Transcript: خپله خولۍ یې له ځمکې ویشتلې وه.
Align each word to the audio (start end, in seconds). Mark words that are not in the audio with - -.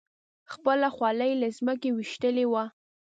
خپله 0.51 0.87
خولۍ 0.95 1.29
یې 1.31 1.39
له 1.41 1.49
ځمکې 1.57 1.89
ویشتلې 1.97 2.45
وه. 2.51 2.63